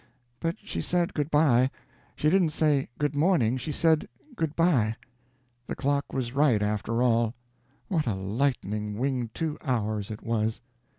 [0.39, 1.69] But she said good by.
[2.15, 4.95] She didn't say good morning, she said good by!...
[5.67, 7.35] The clock was right, after all.
[7.87, 10.59] What a lightning winged two hours it was!"